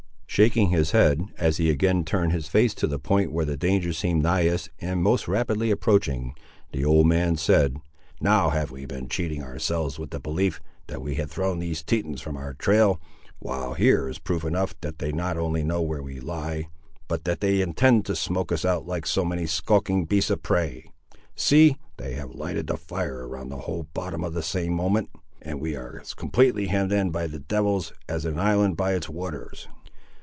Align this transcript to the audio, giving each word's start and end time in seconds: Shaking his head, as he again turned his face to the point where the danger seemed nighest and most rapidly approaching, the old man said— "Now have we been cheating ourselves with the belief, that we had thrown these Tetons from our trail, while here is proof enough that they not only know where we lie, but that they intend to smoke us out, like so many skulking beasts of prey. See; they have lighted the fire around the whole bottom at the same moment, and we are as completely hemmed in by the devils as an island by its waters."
Shaking 0.31 0.69
his 0.69 0.91
head, 0.91 1.25
as 1.37 1.57
he 1.57 1.69
again 1.69 2.05
turned 2.05 2.31
his 2.31 2.47
face 2.47 2.73
to 2.75 2.87
the 2.87 2.97
point 2.97 3.33
where 3.33 3.43
the 3.43 3.57
danger 3.57 3.91
seemed 3.91 4.23
nighest 4.23 4.69
and 4.79 5.03
most 5.03 5.27
rapidly 5.27 5.71
approaching, 5.71 6.33
the 6.71 6.85
old 6.85 7.05
man 7.07 7.35
said— 7.35 7.75
"Now 8.21 8.49
have 8.49 8.71
we 8.71 8.85
been 8.85 9.09
cheating 9.09 9.43
ourselves 9.43 9.99
with 9.99 10.11
the 10.11 10.21
belief, 10.21 10.61
that 10.87 11.01
we 11.01 11.15
had 11.15 11.29
thrown 11.29 11.59
these 11.59 11.83
Tetons 11.83 12.21
from 12.21 12.37
our 12.37 12.53
trail, 12.53 13.01
while 13.39 13.73
here 13.73 14.07
is 14.07 14.19
proof 14.19 14.45
enough 14.45 14.73
that 14.79 14.99
they 14.99 15.11
not 15.11 15.35
only 15.35 15.63
know 15.63 15.81
where 15.81 16.01
we 16.01 16.21
lie, 16.21 16.69
but 17.09 17.25
that 17.25 17.41
they 17.41 17.59
intend 17.59 18.05
to 18.05 18.15
smoke 18.15 18.53
us 18.53 18.63
out, 18.63 18.87
like 18.87 19.05
so 19.05 19.25
many 19.25 19.45
skulking 19.45 20.05
beasts 20.05 20.29
of 20.31 20.41
prey. 20.41 20.89
See; 21.35 21.75
they 21.97 22.13
have 22.13 22.31
lighted 22.33 22.67
the 22.67 22.77
fire 22.77 23.27
around 23.27 23.49
the 23.49 23.57
whole 23.57 23.89
bottom 23.93 24.23
at 24.23 24.31
the 24.31 24.41
same 24.41 24.71
moment, 24.71 25.09
and 25.41 25.59
we 25.59 25.75
are 25.75 25.99
as 26.01 26.13
completely 26.13 26.67
hemmed 26.67 26.93
in 26.93 27.09
by 27.11 27.27
the 27.27 27.39
devils 27.39 27.91
as 28.07 28.23
an 28.23 28.39
island 28.39 28.77
by 28.77 28.93
its 28.93 29.09
waters." 29.09 29.67